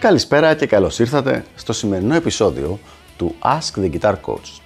[0.00, 2.78] Καλησπέρα και καλώς ήρθατε στο σημερινό επεισόδιο
[3.16, 4.60] του Ask the Guitar Coach.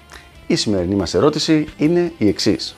[0.46, 2.77] Η σημερινή μας ερώτηση είναι η εξής.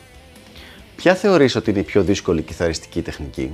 [0.97, 3.53] Ποια θεωρείς ότι είναι η πιο δύσκολη κιθαριστική τεχνική;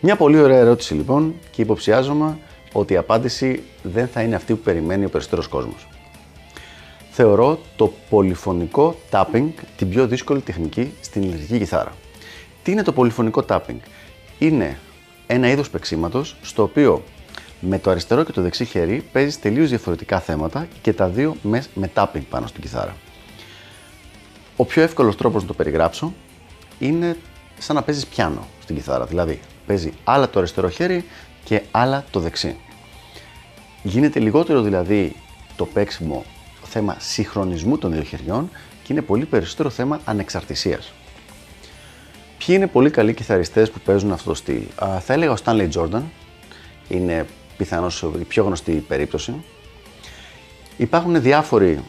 [0.00, 2.38] Μια πολύ ωραία ερώτηση λοιπόν και υποψιάζομαι
[2.72, 5.88] ότι η απάντηση δεν θα είναι αυτή που περιμένει ο περισσότερος κόσμος.
[7.10, 11.92] Θεωρώ το πολυφωνικό tapping την πιο δύσκολη τεχνική στην ηλεκτρική κιθάρα.
[12.62, 13.78] Τι είναι το πολυφωνικό tapping?
[14.38, 14.78] Είναι
[15.26, 17.02] ένα είδος παίξήματος στο οποίο
[17.60, 21.64] με το αριστερό και το δεξί χέρι παίζεις τελείως διαφορετικά θέματα και τα δύο με,
[21.74, 22.96] με tapping πάνω στην κιθάρα.
[24.56, 26.14] Ο πιο εύκολος τρόπος να το περιγράψω
[26.78, 27.16] είναι
[27.58, 29.04] σαν να παίζεις πιάνο στην κιθάρα.
[29.04, 31.04] Δηλαδή, παίζει άλλα το αριστερό χέρι
[31.44, 32.56] και άλλα το δεξί.
[33.82, 35.16] Γίνεται λιγότερο δηλαδή
[35.56, 36.24] το παίξιμο
[36.64, 38.50] θέμα συγχρονισμού των δύο χεριών
[38.82, 40.92] και είναι πολύ περισσότερο θέμα ανεξαρτησίας.
[42.38, 45.68] Ποιοι είναι πολύ καλοί κιθαριστές που παίζουν αυτό το στυλ; Α, θα έλεγα ο Stanley
[45.70, 46.02] Jordan,
[46.88, 49.34] είναι πιθανώς η πιο γνωστή περίπτωση.
[50.76, 51.80] Υπάρχουν διάφοροι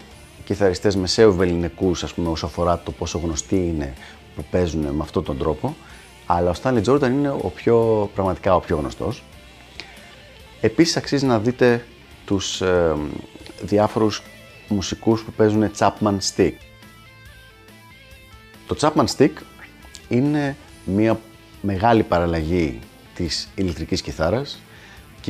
[0.45, 3.93] κιθαριστές μεσαίου βεληνικούς, ας πούμε, όσο αφορά το πόσο γνωστοί είναι
[4.35, 5.75] που παίζουν με αυτόν τον τρόπο,
[6.25, 9.23] αλλά ο Stanley Jordan είναι ο πιο, πραγματικά ο πιο γνωστός.
[10.61, 11.85] Επίσης αξίζει να δείτε
[12.25, 12.95] τους ε,
[13.61, 14.21] διάφορους
[14.67, 16.53] μουσικούς που παίζουν Chapman Stick.
[18.67, 19.31] Το Chapman Stick
[20.09, 21.19] είναι μια
[21.61, 22.79] μεγάλη παραλλαγή
[23.15, 24.59] της ηλεκτρικής κιθάρας,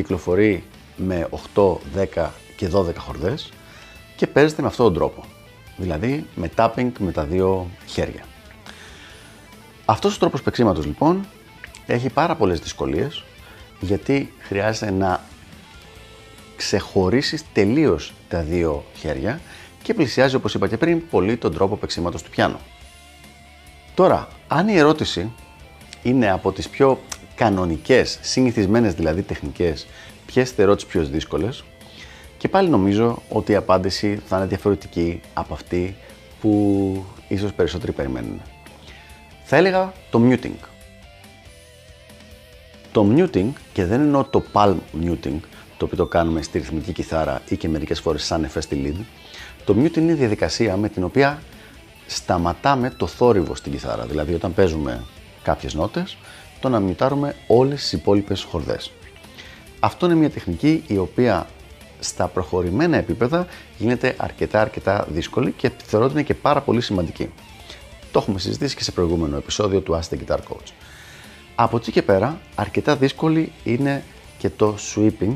[0.02, 0.64] κυκλοφορεί
[0.96, 1.78] με 8,
[2.16, 3.50] 10 και 12 χορδές
[4.16, 5.24] και παίζεται με αυτόν τον τρόπο,
[5.78, 8.26] δηλαδή με tapping με τα δύο χέρια.
[9.86, 11.26] Αυτός ο τρόπος παίξήματος λοιπόν
[11.86, 13.24] έχει πάρα πολλές δυσκολίες
[13.80, 15.24] γιατί χρειάζεται να
[16.56, 19.42] ξεχωρίσεις τελείως τα δύο χέρια
[19.84, 22.60] και πλησιάζει όπως είπα και πριν πολύ τον τρόπο παίξήματος του πιάνου.
[23.94, 25.32] Τώρα, αν η ερώτηση
[26.04, 27.00] είναι από τις πιο
[27.38, 29.88] κανονικές, συνηθισμένες δηλαδή τεχνικές,
[30.26, 31.64] ποιες θεωρώ τις πιο δύσκολες,
[32.38, 35.96] και πάλι νομίζω ότι η απάντηση θα είναι διαφορετική από αυτή
[36.42, 38.42] που ίσως περισσότεροι περιμένουν.
[39.44, 40.68] Θα έλεγα το muting.
[42.92, 45.40] Το muting, και δεν εννοώ το palm muting,
[45.78, 49.04] το οποίο το κάνουμε στη ρυθμική κιθάρα ή και μερικές φορές σαν εφές στη lead,
[49.66, 51.42] το muting είναι η διαδικασία με την οποία
[52.08, 54.06] σταματάμε το θόρυβο στην κιθάρα.
[54.06, 55.04] Δηλαδή όταν παίζουμε
[55.44, 56.18] κάποιες νότες,
[56.60, 58.92] το να μιουτάρουμε όλες τις υπόλοιπες χορδές.
[59.80, 61.48] Αυτό είναι μια τεχνική η οποία
[62.00, 63.48] στα προχωρημένα επίπεδα
[63.78, 67.30] γίνεται αρκετά αρκετά δύσκολη και θεωρώ ότι είναι και πάρα πολύ σημαντική.
[68.12, 70.72] Το έχουμε συζητήσει και σε προηγούμενο επεισόδιο του Ask the Guitar Coach.
[71.56, 74.04] Από εκεί και πέρα, αρκετά δύσκολη είναι
[74.38, 75.36] και το sweeping,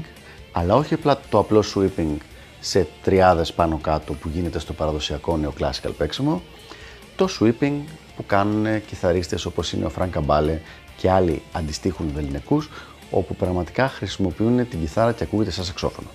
[0.52, 2.16] αλλά όχι απλά το απλό sweeping
[2.60, 6.42] σε τριάδες πάνω κάτω που γίνεται στο παραδοσιακό neoclassical παίξιμο,
[7.16, 7.74] το sweeping
[8.16, 10.60] που κάνουν κιθαρίστες όπως είναι ο Frank Καμπάλε
[11.02, 12.70] και άλλοι αντιστοίχουν βεληνικούς,
[13.12, 16.08] όπου πραγματικά χρησιμοποιούν την κιθάρα και ακούγεται σαν σαξόφωνο.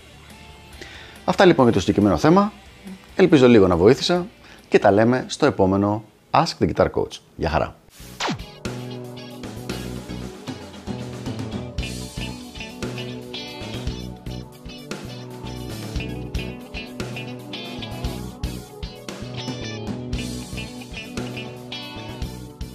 [1.24, 2.52] Αυτά λοιπόν για το συγκεκριμένο θέμα.
[3.16, 4.26] Ελπίζω λίγο να βοήθησα
[4.68, 7.18] και τα λέμε στο επόμενο Ask the Guitar Coach.
[7.36, 7.74] Γεια χαρά!